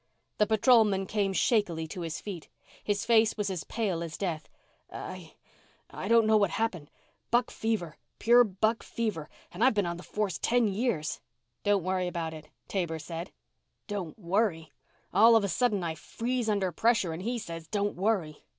[0.39, 2.49] The patrolman came shakily to his feet.
[2.83, 4.49] His face was as pale as death.
[4.91, 5.35] "I
[5.91, 6.89] I don't know what happened.
[7.29, 7.97] Buck fever.
[8.17, 11.21] Pure buck fever, and I've been on the force for ten years."
[11.63, 13.31] "Don't worry about it," Taber said.
[13.85, 14.71] "Don't worry.
[15.13, 18.43] All of a sudden I freeze under pressure and he says, 'Don't worry.'"